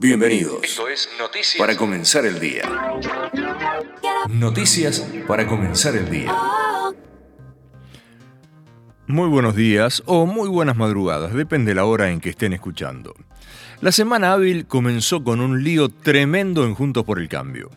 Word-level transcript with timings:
Bienvenidos. 0.00 0.62
Esto 0.62 0.86
es 0.86 1.08
Noticias 1.18 1.58
para 1.58 1.76
comenzar 1.76 2.24
el 2.24 2.38
día. 2.38 2.62
Noticias 4.28 5.04
para 5.26 5.44
comenzar 5.48 5.96
el 5.96 6.08
día. 6.08 6.32
Muy 9.08 9.28
buenos 9.28 9.56
días 9.56 10.04
o 10.06 10.24
muy 10.24 10.48
buenas 10.48 10.76
madrugadas, 10.76 11.34
depende 11.34 11.72
de 11.72 11.74
la 11.74 11.84
hora 11.84 12.12
en 12.12 12.20
que 12.20 12.30
estén 12.30 12.52
escuchando. 12.52 13.12
La 13.80 13.90
semana 13.90 14.34
hábil 14.34 14.66
comenzó 14.66 15.24
con 15.24 15.40
un 15.40 15.64
lío 15.64 15.88
tremendo 15.88 16.64
en 16.64 16.76
Juntos 16.76 17.02
por 17.02 17.18
el 17.18 17.28
Cambio. 17.28 17.68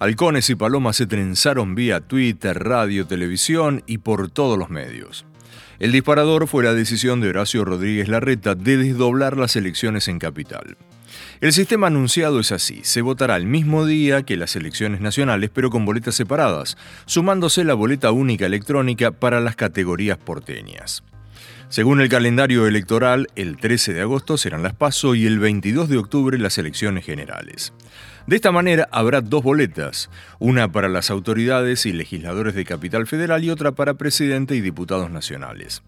Halcones 0.00 0.50
y 0.50 0.56
palomas 0.56 0.96
se 0.96 1.06
trenzaron 1.06 1.74
vía 1.74 2.02
Twitter, 2.02 2.62
radio, 2.62 3.06
televisión 3.06 3.82
y 3.86 3.96
por 3.98 4.30
todos 4.30 4.58
los 4.58 4.68
medios. 4.68 5.24
El 5.78 5.92
disparador 5.92 6.46
fue 6.46 6.62
la 6.62 6.74
decisión 6.74 7.22
de 7.22 7.30
Horacio 7.30 7.64
Rodríguez 7.64 8.08
Larreta 8.08 8.54
de 8.54 8.76
desdoblar 8.76 9.38
las 9.38 9.56
elecciones 9.56 10.08
en 10.08 10.18
Capital. 10.18 10.76
El 11.40 11.54
sistema 11.54 11.86
anunciado 11.86 12.38
es 12.38 12.52
así, 12.52 12.80
se 12.82 13.00
votará 13.00 13.36
el 13.36 13.46
mismo 13.46 13.86
día 13.86 14.24
que 14.24 14.36
las 14.36 14.56
elecciones 14.56 15.00
nacionales 15.00 15.48
pero 15.48 15.70
con 15.70 15.86
boletas 15.86 16.14
separadas, 16.14 16.76
sumándose 17.06 17.64
la 17.64 17.72
boleta 17.72 18.12
única 18.12 18.44
electrónica 18.44 19.10
para 19.10 19.40
las 19.40 19.56
categorías 19.56 20.18
porteñas. 20.18 21.02
Según 21.70 22.02
el 22.02 22.10
calendario 22.10 22.66
electoral, 22.66 23.28
el 23.36 23.56
13 23.56 23.94
de 23.94 24.02
agosto 24.02 24.36
serán 24.36 24.62
las 24.62 24.74
PASO 24.74 25.14
y 25.14 25.24
el 25.24 25.38
22 25.38 25.88
de 25.88 25.96
octubre 25.96 26.36
las 26.36 26.58
elecciones 26.58 27.06
generales. 27.06 27.72
De 28.26 28.36
esta 28.36 28.52
manera 28.52 28.86
habrá 28.92 29.22
dos 29.22 29.42
boletas, 29.42 30.10
una 30.40 30.70
para 30.70 30.90
las 30.90 31.10
autoridades 31.10 31.86
y 31.86 31.94
legisladores 31.94 32.54
de 32.54 32.66
Capital 32.66 33.06
Federal 33.06 33.42
y 33.44 33.48
otra 33.48 33.72
para 33.72 33.94
presidente 33.94 34.56
y 34.56 34.60
diputados 34.60 35.10
nacionales. 35.10 35.82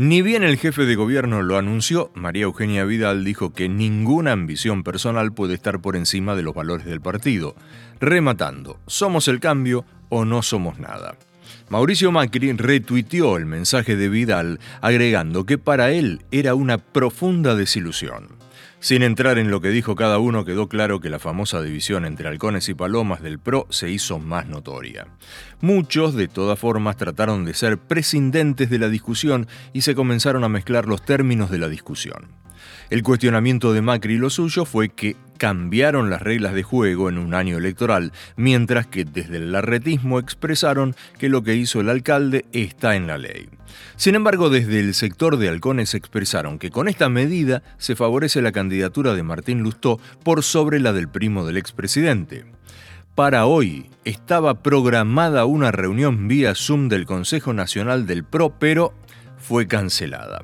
Ni 0.00 0.22
bien 0.22 0.44
el 0.44 0.58
jefe 0.58 0.86
de 0.86 0.94
gobierno 0.94 1.42
lo 1.42 1.58
anunció, 1.58 2.12
María 2.14 2.44
Eugenia 2.44 2.84
Vidal 2.84 3.24
dijo 3.24 3.52
que 3.52 3.68
ninguna 3.68 4.30
ambición 4.30 4.84
personal 4.84 5.32
puede 5.32 5.54
estar 5.54 5.80
por 5.80 5.96
encima 5.96 6.36
de 6.36 6.44
los 6.44 6.54
valores 6.54 6.86
del 6.86 7.00
partido, 7.00 7.56
rematando, 7.98 8.78
somos 8.86 9.26
el 9.26 9.40
cambio 9.40 9.84
o 10.08 10.24
no 10.24 10.42
somos 10.42 10.78
nada. 10.78 11.16
Mauricio 11.68 12.12
Macri 12.12 12.52
retuiteó 12.52 13.36
el 13.36 13.46
mensaje 13.46 13.96
de 13.96 14.08
Vidal 14.08 14.60
agregando 14.82 15.46
que 15.46 15.58
para 15.58 15.90
él 15.90 16.22
era 16.30 16.54
una 16.54 16.78
profunda 16.78 17.56
desilusión. 17.56 18.28
Sin 18.80 19.02
entrar 19.02 19.38
en 19.38 19.50
lo 19.50 19.60
que 19.60 19.70
dijo 19.70 19.96
cada 19.96 20.18
uno, 20.18 20.44
quedó 20.44 20.68
claro 20.68 21.00
que 21.00 21.10
la 21.10 21.18
famosa 21.18 21.62
división 21.62 22.04
entre 22.04 22.28
halcones 22.28 22.68
y 22.68 22.74
palomas 22.74 23.22
del 23.22 23.38
PRO 23.38 23.66
se 23.70 23.90
hizo 23.90 24.18
más 24.18 24.46
notoria. 24.46 25.06
Muchos, 25.60 26.14
de 26.14 26.28
todas 26.28 26.58
formas, 26.58 26.96
trataron 26.96 27.44
de 27.44 27.54
ser 27.54 27.78
prescindentes 27.78 28.70
de 28.70 28.78
la 28.78 28.88
discusión 28.88 29.48
y 29.72 29.82
se 29.82 29.94
comenzaron 29.94 30.44
a 30.44 30.48
mezclar 30.48 30.86
los 30.86 31.04
términos 31.04 31.50
de 31.50 31.58
la 31.58 31.68
discusión. 31.68 32.28
El 32.90 33.02
cuestionamiento 33.02 33.72
de 33.72 33.82
Macri 33.82 34.14
y 34.14 34.18
lo 34.18 34.30
suyo 34.30 34.64
fue 34.64 34.88
que 34.88 35.16
cambiaron 35.36 36.10
las 36.10 36.22
reglas 36.22 36.54
de 36.54 36.62
juego 36.62 37.08
en 37.08 37.18
un 37.18 37.34
año 37.34 37.58
electoral, 37.58 38.12
mientras 38.36 38.86
que 38.86 39.04
desde 39.04 39.36
el 39.36 39.52
larretismo 39.52 40.18
expresaron 40.18 40.96
que 41.18 41.28
lo 41.28 41.42
que 41.42 41.54
hizo 41.54 41.80
el 41.80 41.90
alcalde 41.90 42.46
está 42.52 42.96
en 42.96 43.06
la 43.06 43.18
ley. 43.18 43.48
Sin 43.96 44.14
embargo, 44.14 44.50
desde 44.50 44.80
el 44.80 44.94
sector 44.94 45.36
de 45.36 45.48
halcones 45.48 45.94
expresaron 45.94 46.58
que 46.58 46.70
con 46.70 46.88
esta 46.88 47.08
medida 47.08 47.62
se 47.78 47.94
favorece 47.94 48.42
la 48.42 48.47
candidatura 48.52 49.14
de 49.14 49.22
Martín 49.22 49.62
Lustó 49.62 49.98
por 50.22 50.42
sobre 50.42 50.80
la 50.80 50.92
del 50.92 51.08
primo 51.08 51.44
del 51.44 51.56
expresidente. 51.56 52.44
Para 53.14 53.46
hoy 53.46 53.86
estaba 54.04 54.62
programada 54.62 55.44
una 55.44 55.72
reunión 55.72 56.28
vía 56.28 56.54
Zoom 56.54 56.88
del 56.88 57.04
Consejo 57.04 57.52
Nacional 57.52 58.06
del 58.06 58.24
PRO, 58.24 58.54
pero 58.58 58.94
fue 59.38 59.66
cancelada. 59.66 60.42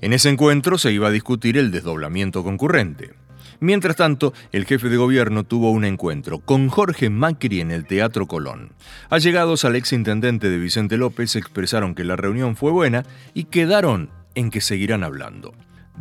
En 0.00 0.12
ese 0.12 0.28
encuentro 0.28 0.78
se 0.78 0.92
iba 0.92 1.08
a 1.08 1.12
discutir 1.12 1.56
el 1.56 1.70
desdoblamiento 1.70 2.42
concurrente. 2.42 3.12
Mientras 3.60 3.96
tanto, 3.96 4.32
el 4.52 4.64
jefe 4.64 4.88
de 4.88 4.96
gobierno 4.96 5.44
tuvo 5.44 5.70
un 5.70 5.84
encuentro 5.84 6.38
con 6.38 6.68
Jorge 6.68 7.10
Macri 7.10 7.60
en 7.60 7.70
el 7.70 7.86
Teatro 7.86 8.26
Colón. 8.26 8.72
Allegados 9.10 9.66
al 9.66 9.76
exintendente 9.76 10.48
de 10.48 10.58
Vicente 10.58 10.96
López 10.96 11.36
expresaron 11.36 11.94
que 11.94 12.04
la 12.04 12.16
reunión 12.16 12.56
fue 12.56 12.72
buena 12.72 13.04
y 13.34 13.44
quedaron 13.44 14.08
en 14.34 14.50
que 14.50 14.62
seguirán 14.62 15.04
hablando. 15.04 15.52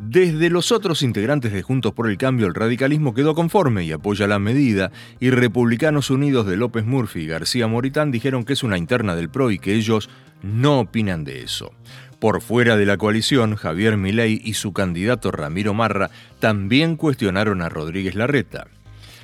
Desde 0.01 0.49
los 0.49 0.71
otros 0.71 1.03
integrantes 1.03 1.53
de 1.53 1.61
Juntos 1.61 1.93
por 1.93 2.09
el 2.09 2.17
Cambio, 2.17 2.47
el 2.47 2.55
radicalismo 2.55 3.13
quedó 3.13 3.35
conforme 3.35 3.83
y 3.83 3.91
apoya 3.91 4.27
la 4.27 4.39
medida, 4.39 4.91
y 5.19 5.29
Republicanos 5.29 6.09
Unidos 6.09 6.47
de 6.47 6.57
López 6.57 6.85
Murphy 6.85 7.21
y 7.21 7.27
García 7.27 7.67
Moritán 7.67 8.09
dijeron 8.09 8.43
que 8.43 8.53
es 8.53 8.63
una 8.63 8.77
interna 8.77 9.15
del 9.15 9.29
PRO 9.29 9.51
y 9.51 9.59
que 9.59 9.75
ellos 9.75 10.09
no 10.41 10.79
opinan 10.79 11.25
de 11.25 11.43
eso. 11.43 11.73
Por 12.19 12.41
fuera 12.41 12.75
de 12.75 12.85
la 12.85 12.97
coalición, 12.97 13.55
Javier 13.55 13.97
Milei 13.97 14.41
y 14.43 14.55
su 14.55 14.73
candidato 14.73 15.31
Ramiro 15.31 15.73
Marra 15.73 16.09
también 16.39 16.95
cuestionaron 16.95 17.61
a 17.61 17.69
Rodríguez 17.69 18.15
Larreta. 18.15 18.67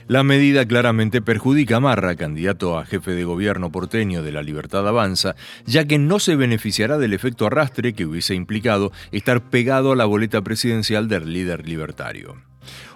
La 0.08 0.24
medida 0.24 0.68
claramente 0.68 1.24
perjudica 1.24 1.78
a 1.78 1.80
Marra, 1.80 2.16
candidato 2.16 2.78
a 2.78 2.86
jefe 2.86 3.12
de 3.12 3.24
gobierno 3.24 3.72
porteño 3.72 4.22
de 4.22 4.32
la 4.32 4.44
Libertad 4.44 4.88
Avanza, 4.88 5.36
ya 5.66 5.86
que 5.86 5.98
no 5.98 6.20
se 6.20 6.36
beneficiará 6.36 7.00
del 7.00 7.14
efecto 7.14 7.48
arrastre 7.48 7.94
que 7.94 8.06
hubiese 8.06 8.36
implicado 8.36 8.92
estar 9.12 9.50
pegado 9.50 9.92
a 9.92 9.96
la 9.96 10.06
boleta 10.06 10.44
presidencial 10.44 11.08
del 11.08 11.34
líder 11.34 11.68
libertario. 11.68 12.36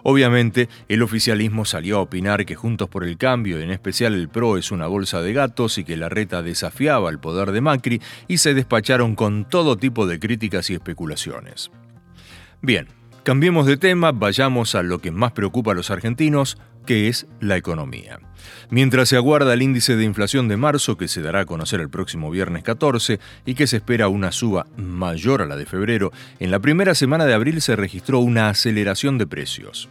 Obviamente, 0.04 0.70
el 0.88 1.02
oficialismo 1.02 1.66
salió 1.66 1.98
a 1.98 2.02
opinar 2.02 2.46
que 2.46 2.54
Juntos 2.54 2.90
por 2.90 3.04
el 3.04 3.18
Cambio, 3.18 3.60
en 3.60 3.72
especial 3.72 4.14
el 4.14 4.30
PRO, 4.30 4.58
es 4.58 4.72
una 4.72 4.86
bolsa 4.86 5.24
de 5.24 5.34
gatos 5.34 5.80
y 5.80 5.84
que 5.84 5.98
la 5.98 6.10
reta 6.10 6.44
desafiaba 6.44 7.10
el 7.10 7.18
poder 7.18 7.52
de 7.52 7.62
Macri 7.62 8.02
y 8.28 8.38
se 8.38 8.54
despacharon 8.54 9.16
con 9.16 9.46
todo 9.50 9.78
tipo 9.78 10.06
de 10.06 10.20
críticas 10.20 10.70
y 10.70 10.76
especulaciones. 10.76 11.72
Bien, 12.62 12.88
cambiemos 13.24 13.66
de 13.66 13.78
tema, 13.78 14.12
vayamos 14.12 14.76
a 14.76 14.84
lo 14.84 15.00
que 15.00 15.12
más 15.12 15.32
preocupa 15.32 15.72
a 15.72 15.76
los 15.76 15.90
argentinos, 15.92 16.58
que 16.90 17.08
es 17.08 17.28
la 17.40 17.56
economía. 17.56 18.20
Mientras 18.72 19.10
se 19.10 19.16
aguarda 19.16 19.54
el 19.54 19.62
índice 19.62 19.96
de 19.96 20.06
inflación 20.06 20.48
de 20.48 20.58
marzo, 20.58 20.98
que 20.98 21.08
se 21.08 21.22
dará 21.22 21.42
a 21.42 21.46
conocer 21.46 21.82
el 21.82 21.90
próximo 21.92 22.32
viernes 22.32 22.64
14 22.64 23.20
y 23.46 23.54
que 23.54 23.68
se 23.68 23.78
espera 23.78 24.08
una 24.08 24.32
suba 24.32 24.66
mayor 24.76 25.44
a 25.44 25.46
la 25.46 25.56
de 25.56 25.68
febrero, 25.68 26.12
en 26.40 26.50
la 26.50 26.60
primera 26.60 26.96
semana 26.96 27.28
de 27.28 27.36
abril 27.36 27.62
se 27.62 27.76
registró 27.76 28.18
una 28.18 28.50
aceleración 28.50 29.20
de 29.20 29.28
precios. 29.28 29.88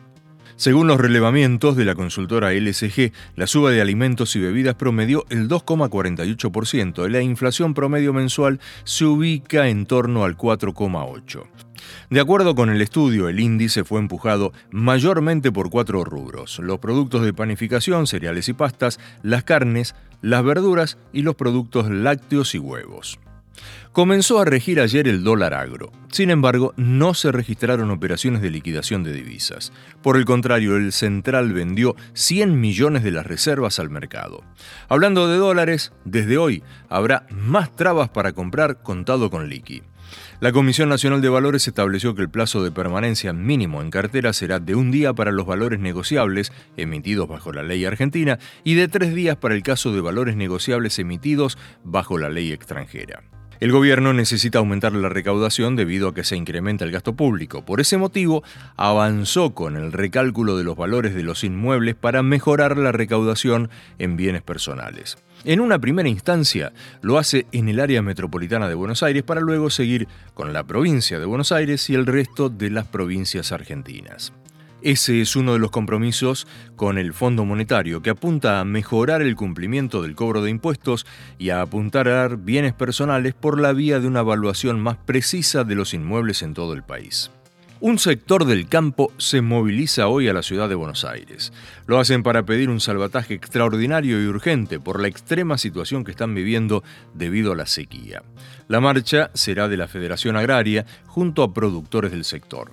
Según 0.56 0.88
los 0.88 0.98
relevamientos 1.00 1.76
de 1.76 1.84
la 1.84 1.94
consultora 1.94 2.52
LSG, 2.52 3.12
la 3.36 3.46
suba 3.46 3.70
de 3.70 3.80
alimentos 3.80 4.34
y 4.34 4.40
bebidas 4.40 4.74
promedió 4.74 5.24
el 5.30 5.48
2,48% 5.48 7.06
y 7.06 7.12
la 7.12 7.22
inflación 7.22 7.74
promedio 7.74 8.12
mensual 8.12 8.58
se 8.82 9.04
ubica 9.04 9.68
en 9.68 9.86
torno 9.86 10.24
al 10.24 10.36
4,8%. 10.36 11.67
De 12.10 12.20
acuerdo 12.20 12.54
con 12.54 12.70
el 12.70 12.80
estudio, 12.80 13.28
el 13.28 13.40
índice 13.40 13.84
fue 13.84 14.00
empujado 14.00 14.52
mayormente 14.70 15.52
por 15.52 15.70
cuatro 15.70 16.04
rubros, 16.04 16.58
los 16.58 16.78
productos 16.78 17.22
de 17.22 17.32
panificación, 17.32 18.06
cereales 18.06 18.48
y 18.48 18.52
pastas, 18.52 18.98
las 19.22 19.44
carnes, 19.44 19.94
las 20.22 20.42
verduras 20.44 20.98
y 21.12 21.22
los 21.22 21.34
productos 21.34 21.90
lácteos 21.90 22.54
y 22.54 22.58
huevos. 22.58 23.18
Comenzó 23.92 24.38
a 24.38 24.44
regir 24.44 24.80
ayer 24.80 25.08
el 25.08 25.24
dólar 25.24 25.54
agro. 25.54 25.90
Sin 26.12 26.30
embargo, 26.30 26.72
no 26.76 27.14
se 27.14 27.32
registraron 27.32 27.90
operaciones 27.90 28.42
de 28.42 28.50
liquidación 28.50 29.02
de 29.02 29.12
divisas. 29.12 29.72
Por 30.02 30.16
el 30.16 30.24
contrario, 30.24 30.76
el 30.76 30.92
central 30.92 31.52
vendió 31.52 31.96
100 32.12 32.60
millones 32.60 33.02
de 33.02 33.10
las 33.10 33.26
reservas 33.26 33.78
al 33.78 33.90
mercado. 33.90 34.44
Hablando 34.88 35.28
de 35.28 35.38
dólares, 35.38 35.92
desde 36.04 36.38
hoy 36.38 36.62
habrá 36.88 37.26
más 37.30 37.74
trabas 37.74 38.08
para 38.08 38.32
comprar 38.32 38.82
contado 38.82 39.30
con 39.30 39.48
liqui. 39.48 39.82
La 40.40 40.52
Comisión 40.52 40.88
Nacional 40.88 41.20
de 41.20 41.28
Valores 41.28 41.66
estableció 41.66 42.14
que 42.14 42.22
el 42.22 42.30
plazo 42.30 42.62
de 42.62 42.70
permanencia 42.70 43.32
mínimo 43.32 43.82
en 43.82 43.90
cartera 43.90 44.32
será 44.32 44.60
de 44.60 44.74
un 44.74 44.90
día 44.90 45.12
para 45.12 45.32
los 45.32 45.46
valores 45.46 45.80
negociables 45.80 46.52
emitidos 46.76 47.28
bajo 47.28 47.52
la 47.52 47.62
ley 47.62 47.84
argentina 47.84 48.38
y 48.64 48.74
de 48.74 48.88
tres 48.88 49.14
días 49.14 49.36
para 49.36 49.54
el 49.54 49.62
caso 49.62 49.92
de 49.92 50.00
valores 50.00 50.36
negociables 50.36 50.98
emitidos 50.98 51.58
bajo 51.84 52.18
la 52.18 52.28
ley 52.28 52.52
extranjera. 52.52 53.22
El 53.60 53.72
gobierno 53.72 54.12
necesita 54.12 54.60
aumentar 54.60 54.92
la 54.92 55.08
recaudación 55.08 55.74
debido 55.74 56.08
a 56.08 56.14
que 56.14 56.22
se 56.22 56.36
incrementa 56.36 56.84
el 56.84 56.92
gasto 56.92 57.16
público. 57.16 57.64
Por 57.64 57.80
ese 57.80 57.96
motivo, 57.96 58.44
avanzó 58.76 59.52
con 59.52 59.76
el 59.76 59.90
recálculo 59.90 60.56
de 60.56 60.62
los 60.62 60.76
valores 60.76 61.12
de 61.12 61.24
los 61.24 61.42
inmuebles 61.42 61.96
para 61.96 62.22
mejorar 62.22 62.78
la 62.78 62.92
recaudación 62.92 63.68
en 63.98 64.16
bienes 64.16 64.42
personales. 64.42 65.18
En 65.44 65.60
una 65.60 65.78
primera 65.78 66.08
instancia 66.08 66.72
lo 67.00 67.16
hace 67.16 67.46
en 67.52 67.68
el 67.68 67.80
área 67.80 68.02
metropolitana 68.02 68.68
de 68.68 68.74
Buenos 68.74 69.02
Aires 69.02 69.22
para 69.22 69.40
luego 69.40 69.70
seguir 69.70 70.08
con 70.34 70.52
la 70.52 70.64
provincia 70.64 71.18
de 71.18 71.26
Buenos 71.26 71.52
Aires 71.52 71.88
y 71.90 71.94
el 71.94 72.06
resto 72.06 72.48
de 72.48 72.70
las 72.70 72.86
provincias 72.86 73.52
argentinas. 73.52 74.32
Ese 74.80 75.20
es 75.20 75.34
uno 75.34 75.54
de 75.54 75.58
los 75.58 75.72
compromisos 75.72 76.46
con 76.76 76.98
el 76.98 77.12
Fondo 77.12 77.44
Monetario, 77.44 78.00
que 78.00 78.10
apunta 78.10 78.60
a 78.60 78.64
mejorar 78.64 79.22
el 79.22 79.34
cumplimiento 79.34 80.02
del 80.02 80.14
cobro 80.14 80.42
de 80.42 80.50
impuestos 80.50 81.04
y 81.36 81.50
a 81.50 81.62
apuntar 81.62 82.36
bienes 82.36 82.74
personales 82.74 83.34
por 83.34 83.60
la 83.60 83.72
vía 83.72 83.98
de 83.98 84.06
una 84.06 84.20
evaluación 84.20 84.80
más 84.80 84.96
precisa 84.96 85.64
de 85.64 85.74
los 85.74 85.94
inmuebles 85.94 86.42
en 86.42 86.54
todo 86.54 86.74
el 86.74 86.84
país. 86.84 87.30
Un 87.80 88.00
sector 88.00 88.44
del 88.44 88.66
campo 88.66 89.12
se 89.18 89.40
moviliza 89.40 90.08
hoy 90.08 90.26
a 90.26 90.32
la 90.32 90.42
ciudad 90.42 90.68
de 90.68 90.74
Buenos 90.74 91.04
Aires. 91.04 91.52
Lo 91.86 92.00
hacen 92.00 92.24
para 92.24 92.42
pedir 92.42 92.70
un 92.70 92.80
salvataje 92.80 93.34
extraordinario 93.34 94.20
y 94.20 94.26
urgente 94.26 94.80
por 94.80 95.00
la 95.00 95.06
extrema 95.06 95.58
situación 95.58 96.02
que 96.02 96.10
están 96.10 96.34
viviendo 96.34 96.82
debido 97.14 97.52
a 97.52 97.56
la 97.56 97.66
sequía. 97.66 98.24
La 98.66 98.80
marcha 98.80 99.30
será 99.34 99.68
de 99.68 99.76
la 99.76 99.86
Federación 99.86 100.36
Agraria 100.36 100.86
junto 101.06 101.44
a 101.44 101.54
productores 101.54 102.10
del 102.10 102.24
sector. 102.24 102.72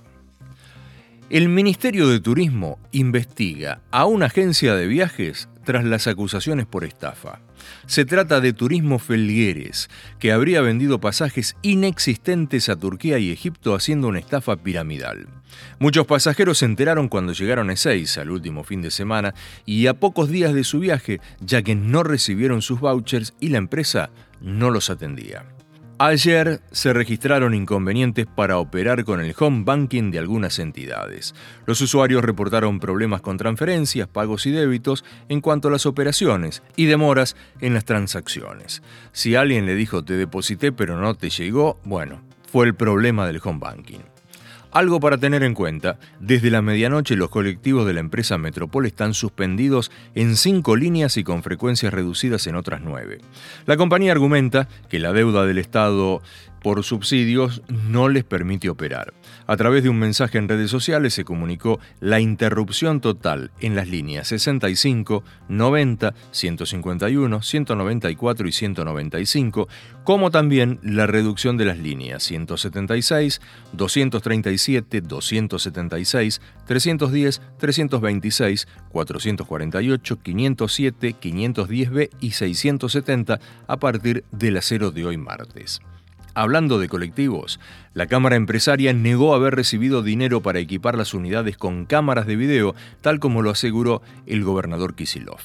El 1.30 1.50
Ministerio 1.50 2.08
de 2.08 2.18
Turismo 2.18 2.80
investiga 2.90 3.82
a 3.92 4.06
una 4.06 4.26
agencia 4.26 4.74
de 4.74 4.88
viajes 4.88 5.48
tras 5.66 5.84
las 5.84 6.06
acusaciones 6.06 6.64
por 6.64 6.84
estafa. 6.84 7.40
Se 7.86 8.04
trata 8.04 8.40
de 8.40 8.52
Turismo 8.52 8.98
Felgueres, 8.98 9.90
que 10.18 10.32
habría 10.32 10.60
vendido 10.62 11.00
pasajes 11.00 11.56
inexistentes 11.60 12.68
a 12.68 12.76
Turquía 12.76 13.18
y 13.18 13.32
Egipto 13.32 13.74
haciendo 13.74 14.06
una 14.06 14.20
estafa 14.20 14.56
piramidal. 14.56 15.26
Muchos 15.80 16.06
pasajeros 16.06 16.58
se 16.58 16.66
enteraron 16.66 17.08
cuando 17.08 17.32
llegaron 17.32 17.68
a 17.68 17.72
Ezeiza 17.72 18.22
el 18.22 18.30
último 18.30 18.62
fin 18.62 18.80
de 18.80 18.92
semana 18.92 19.34
y 19.66 19.88
a 19.88 19.94
pocos 19.94 20.30
días 20.30 20.54
de 20.54 20.64
su 20.64 20.78
viaje, 20.78 21.20
ya 21.40 21.62
que 21.62 21.74
no 21.74 22.04
recibieron 22.04 22.62
sus 22.62 22.80
vouchers 22.80 23.34
y 23.40 23.48
la 23.48 23.58
empresa 23.58 24.10
no 24.40 24.70
los 24.70 24.88
atendía. 24.88 25.55
Ayer 25.98 26.60
se 26.72 26.92
registraron 26.92 27.54
inconvenientes 27.54 28.26
para 28.26 28.58
operar 28.58 29.06
con 29.06 29.22
el 29.22 29.34
home 29.38 29.64
banking 29.64 30.10
de 30.10 30.18
algunas 30.18 30.58
entidades. 30.58 31.34
Los 31.64 31.80
usuarios 31.80 32.22
reportaron 32.22 32.80
problemas 32.80 33.22
con 33.22 33.38
transferencias, 33.38 34.06
pagos 34.06 34.44
y 34.44 34.50
débitos 34.50 35.06
en 35.30 35.40
cuanto 35.40 35.68
a 35.68 35.70
las 35.70 35.86
operaciones 35.86 36.62
y 36.76 36.84
demoras 36.84 37.34
en 37.62 37.72
las 37.72 37.86
transacciones. 37.86 38.82
Si 39.12 39.36
alguien 39.36 39.64
le 39.64 39.74
dijo 39.74 40.04
te 40.04 40.18
deposité 40.18 40.70
pero 40.70 41.00
no 41.00 41.14
te 41.14 41.30
llegó, 41.30 41.80
bueno, 41.82 42.20
fue 42.52 42.66
el 42.66 42.74
problema 42.74 43.26
del 43.26 43.40
home 43.42 43.60
banking. 43.60 44.15
Algo 44.76 45.00
para 45.00 45.16
tener 45.16 45.42
en 45.42 45.54
cuenta, 45.54 45.98
desde 46.20 46.50
la 46.50 46.60
medianoche 46.60 47.16
los 47.16 47.30
colectivos 47.30 47.86
de 47.86 47.94
la 47.94 48.00
empresa 48.00 48.36
Metropol 48.36 48.84
están 48.84 49.14
suspendidos 49.14 49.90
en 50.14 50.36
cinco 50.36 50.76
líneas 50.76 51.16
y 51.16 51.24
con 51.24 51.42
frecuencias 51.42 51.94
reducidas 51.94 52.46
en 52.46 52.56
otras 52.56 52.82
nueve. 52.84 53.22
La 53.64 53.78
compañía 53.78 54.12
argumenta 54.12 54.68
que 54.90 54.98
la 54.98 55.14
deuda 55.14 55.46
del 55.46 55.56
Estado 55.56 56.20
por 56.66 56.82
subsidios 56.82 57.62
no 57.68 58.08
les 58.08 58.24
permite 58.24 58.68
operar. 58.68 59.14
A 59.46 59.56
través 59.56 59.84
de 59.84 59.88
un 59.88 60.00
mensaje 60.00 60.36
en 60.36 60.48
redes 60.48 60.68
sociales 60.68 61.14
se 61.14 61.24
comunicó 61.24 61.78
la 62.00 62.18
interrupción 62.18 63.00
total 63.00 63.52
en 63.60 63.76
las 63.76 63.86
líneas 63.86 64.26
65, 64.26 65.22
90, 65.48 66.12
151, 66.32 67.40
194 67.40 68.48
y 68.48 68.50
195, 68.50 69.68
como 70.02 70.32
también 70.32 70.80
la 70.82 71.06
reducción 71.06 71.56
de 71.56 71.66
las 71.66 71.78
líneas 71.78 72.24
176, 72.24 73.40
237, 73.72 75.02
276, 75.02 76.40
310, 76.66 77.42
326, 77.58 78.66
448, 78.90 80.18
507, 80.20 81.14
510B 81.14 82.10
y 82.20 82.32
670 82.32 83.38
a 83.68 83.76
partir 83.76 84.24
de 84.32 84.50
las 84.50 84.64
0 84.64 84.90
de 84.90 85.04
hoy 85.04 85.16
martes. 85.16 85.80
Hablando 86.36 86.78
de 86.78 86.90
colectivos, 86.90 87.58
la 87.94 88.08
Cámara 88.08 88.36
Empresaria 88.36 88.92
negó 88.92 89.34
haber 89.34 89.54
recibido 89.54 90.02
dinero 90.02 90.42
para 90.42 90.58
equipar 90.58 90.98
las 90.98 91.14
unidades 91.14 91.56
con 91.56 91.86
cámaras 91.86 92.26
de 92.26 92.36
video, 92.36 92.74
tal 93.00 93.20
como 93.20 93.40
lo 93.40 93.48
aseguró 93.48 94.02
el 94.26 94.44
gobernador 94.44 94.94
Kisilov. 94.94 95.40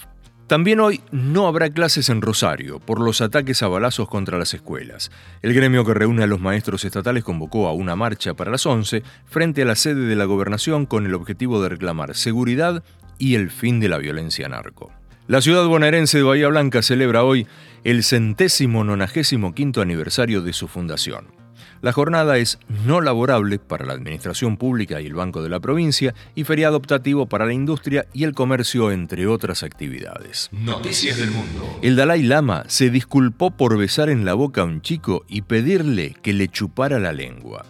También 0.47 0.81
hoy 0.81 0.99
no 1.13 1.47
habrá 1.47 1.69
clases 1.69 2.09
en 2.09 2.21
Rosario 2.21 2.81
por 2.81 2.99
los 2.99 3.21
ataques 3.21 3.63
a 3.63 3.69
balazos 3.69 4.09
contra 4.09 4.37
las 4.37 4.53
escuelas. 4.53 5.11
El 5.41 5.53
gremio 5.53 5.85
que 5.85 5.93
reúne 5.93 6.23
a 6.23 6.27
los 6.27 6.41
maestros 6.41 6.83
estatales 6.83 7.23
convocó 7.23 7.69
a 7.69 7.73
una 7.73 7.95
marcha 7.95 8.33
para 8.33 8.51
las 8.51 8.65
11 8.65 9.01
frente 9.27 9.61
a 9.61 9.65
la 9.65 9.77
sede 9.77 10.07
de 10.07 10.17
la 10.17 10.25
gobernación 10.25 10.85
con 10.85 11.05
el 11.05 11.13
objetivo 11.13 11.63
de 11.63 11.69
reclamar 11.69 12.15
seguridad 12.15 12.83
y 13.17 13.35
el 13.35 13.49
fin 13.49 13.79
de 13.79 13.87
la 13.87 13.97
violencia 13.97 14.49
narco. 14.49 14.91
La 15.27 15.39
ciudad 15.39 15.65
bonaerense 15.65 16.17
de 16.17 16.23
Bahía 16.23 16.49
Blanca 16.49 16.81
celebra 16.81 17.23
hoy 17.23 17.47
el 17.83 18.03
centésimo 18.03 18.83
nonagésimo 18.83 19.53
quinto 19.53 19.81
aniversario 19.81 20.41
de 20.41 20.53
su 20.53 20.67
fundación. 20.67 21.41
La 21.81 21.93
jornada 21.93 22.37
es 22.37 22.59
no 22.85 23.01
laborable 23.01 23.57
para 23.57 23.85
la 23.85 23.93
administración 23.93 24.57
pública 24.57 25.01
y 25.01 25.07
el 25.07 25.15
Banco 25.15 25.41
de 25.41 25.49
la 25.49 25.59
Provincia 25.59 26.13
y 26.35 26.43
feriado 26.43 26.77
optativo 26.77 27.25
para 27.25 27.47
la 27.47 27.53
industria 27.53 28.05
y 28.13 28.23
el 28.23 28.33
comercio, 28.33 28.91
entre 28.91 29.25
otras 29.25 29.63
actividades. 29.63 30.49
Noticias 30.51 31.17
del 31.17 31.31
Mundo. 31.31 31.79
El 31.81 31.95
Dalai 31.95 32.21
Lama 32.21 32.65
se 32.67 32.91
disculpó 32.91 33.49
por 33.49 33.77
besar 33.79 34.09
en 34.09 34.25
la 34.25 34.35
boca 34.35 34.61
a 34.61 34.65
un 34.65 34.81
chico 34.81 35.25
y 35.27 35.41
pedirle 35.41 36.15
que 36.21 36.33
le 36.33 36.49
chupara 36.49 36.99
la 36.99 37.13
lengua. 37.13 37.65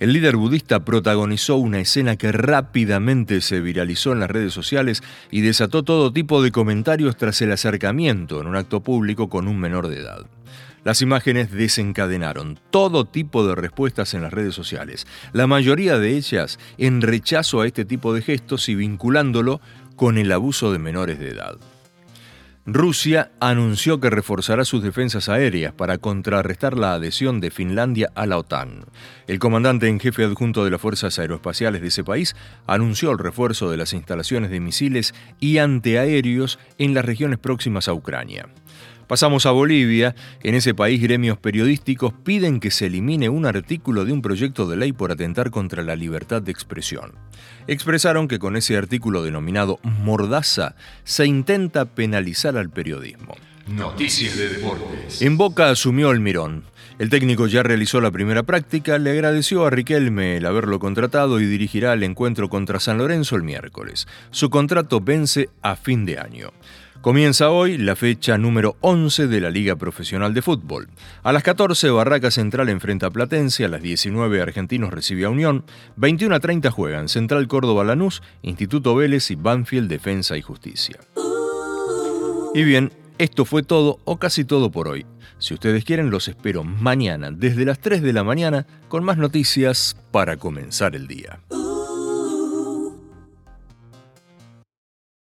El 0.00 0.14
líder 0.14 0.36
budista 0.36 0.82
protagonizó 0.82 1.56
una 1.56 1.78
escena 1.78 2.16
que 2.16 2.32
rápidamente 2.32 3.42
se 3.42 3.60
viralizó 3.60 4.12
en 4.12 4.20
las 4.20 4.30
redes 4.30 4.54
sociales 4.54 5.02
y 5.30 5.42
desató 5.42 5.82
todo 5.82 6.10
tipo 6.10 6.42
de 6.42 6.50
comentarios 6.50 7.18
tras 7.18 7.42
el 7.42 7.52
acercamiento 7.52 8.40
en 8.40 8.46
un 8.46 8.56
acto 8.56 8.80
público 8.80 9.28
con 9.28 9.46
un 9.46 9.60
menor 9.60 9.88
de 9.88 9.98
edad. 9.98 10.24
Las 10.84 11.02
imágenes 11.02 11.52
desencadenaron 11.52 12.58
todo 12.70 13.04
tipo 13.04 13.46
de 13.46 13.54
respuestas 13.54 14.14
en 14.14 14.22
las 14.22 14.32
redes 14.32 14.54
sociales, 14.54 15.06
la 15.34 15.46
mayoría 15.46 15.98
de 15.98 16.16
ellas 16.16 16.58
en 16.78 17.02
rechazo 17.02 17.60
a 17.60 17.66
este 17.66 17.84
tipo 17.84 18.14
de 18.14 18.22
gestos 18.22 18.70
y 18.70 18.74
vinculándolo 18.74 19.60
con 19.96 20.16
el 20.16 20.32
abuso 20.32 20.72
de 20.72 20.78
menores 20.78 21.18
de 21.18 21.28
edad. 21.28 21.58
Rusia 22.66 23.32
anunció 23.40 24.00
que 24.00 24.10
reforzará 24.10 24.66
sus 24.66 24.82
defensas 24.82 25.30
aéreas 25.30 25.72
para 25.72 25.96
contrarrestar 25.96 26.76
la 26.76 26.92
adhesión 26.92 27.40
de 27.40 27.50
Finlandia 27.50 28.12
a 28.14 28.26
la 28.26 28.36
OTAN. 28.36 28.84
El 29.26 29.38
comandante 29.38 29.88
en 29.88 29.98
jefe 29.98 30.24
adjunto 30.24 30.62
de 30.62 30.70
las 30.70 30.80
Fuerzas 30.80 31.18
Aeroespaciales 31.18 31.80
de 31.80 31.88
ese 31.88 32.04
país 32.04 32.36
anunció 32.66 33.12
el 33.12 33.18
refuerzo 33.18 33.70
de 33.70 33.78
las 33.78 33.94
instalaciones 33.94 34.50
de 34.50 34.60
misiles 34.60 35.14
y 35.40 35.56
antiaéreos 35.56 36.58
en 36.76 36.92
las 36.92 37.06
regiones 37.06 37.38
próximas 37.38 37.88
a 37.88 37.94
Ucrania. 37.94 38.46
Pasamos 39.10 39.44
a 39.44 39.50
Bolivia. 39.50 40.14
En 40.40 40.54
ese 40.54 40.72
país, 40.72 41.02
gremios 41.02 41.36
periodísticos 41.36 42.12
piden 42.12 42.60
que 42.60 42.70
se 42.70 42.86
elimine 42.86 43.28
un 43.28 43.44
artículo 43.44 44.04
de 44.04 44.12
un 44.12 44.22
proyecto 44.22 44.68
de 44.68 44.76
ley 44.76 44.92
por 44.92 45.10
atentar 45.10 45.50
contra 45.50 45.82
la 45.82 45.96
libertad 45.96 46.40
de 46.40 46.52
expresión. 46.52 47.14
Expresaron 47.66 48.28
que 48.28 48.38
con 48.38 48.54
ese 48.54 48.76
artículo 48.76 49.24
denominado 49.24 49.80
Mordaza 49.82 50.76
se 51.02 51.26
intenta 51.26 51.86
penalizar 51.86 52.56
al 52.56 52.70
periodismo. 52.70 53.34
Noticias 53.66 54.36
de 54.36 54.48
deportes. 54.48 55.20
En 55.20 55.36
Boca 55.36 55.70
asumió 55.70 56.12
el 56.12 56.20
Mirón. 56.20 56.62
El 57.00 57.10
técnico 57.10 57.48
ya 57.48 57.64
realizó 57.64 58.00
la 58.00 58.12
primera 58.12 58.44
práctica, 58.44 58.96
le 58.98 59.10
agradeció 59.10 59.66
a 59.66 59.70
Riquelme 59.70 60.36
el 60.36 60.46
haberlo 60.46 60.78
contratado 60.78 61.40
y 61.40 61.46
dirigirá 61.46 61.94
el 61.94 62.04
encuentro 62.04 62.48
contra 62.48 62.78
San 62.78 62.98
Lorenzo 62.98 63.34
el 63.34 63.42
miércoles. 63.42 64.06
Su 64.30 64.50
contrato 64.50 65.00
vence 65.00 65.48
a 65.62 65.74
fin 65.74 66.04
de 66.04 66.20
año. 66.20 66.52
Comienza 67.00 67.48
hoy 67.48 67.78
la 67.78 67.96
fecha 67.96 68.36
número 68.36 68.76
11 68.82 69.26
de 69.26 69.40
la 69.40 69.48
Liga 69.48 69.76
Profesional 69.76 70.34
de 70.34 70.42
Fútbol. 70.42 70.90
A 71.22 71.32
las 71.32 71.42
14 71.42 71.88
Barraca 71.88 72.30
Central 72.30 72.68
enfrenta 72.68 73.06
a 73.06 73.10
Platense, 73.10 73.64
a 73.64 73.68
las 73.68 73.80
19 73.80 74.42
Argentinos 74.42 74.92
recibe 74.92 75.24
a 75.24 75.30
Unión, 75.30 75.64
21 75.96 76.34
a 76.34 76.40
30 76.40 76.70
juegan 76.70 77.08
Central 77.08 77.48
Córdoba 77.48 77.84
Lanús, 77.84 78.22
Instituto 78.42 78.94
Vélez 78.94 79.30
y 79.30 79.36
Banfield 79.36 79.88
Defensa 79.88 80.36
y 80.36 80.42
Justicia. 80.42 81.00
Y 82.54 82.64
bien, 82.64 82.92
esto 83.16 83.46
fue 83.46 83.62
todo 83.62 84.00
o 84.04 84.18
casi 84.18 84.44
todo 84.44 84.70
por 84.70 84.86
hoy. 84.86 85.06
Si 85.38 85.54
ustedes 85.54 85.86
quieren, 85.86 86.10
los 86.10 86.28
espero 86.28 86.64
mañana 86.64 87.30
desde 87.30 87.64
las 87.64 87.78
3 87.78 88.02
de 88.02 88.12
la 88.12 88.24
mañana 88.24 88.66
con 88.88 89.04
más 89.04 89.16
noticias 89.16 89.96
para 90.10 90.36
comenzar 90.36 90.94
el 90.94 91.06
día. 91.06 91.40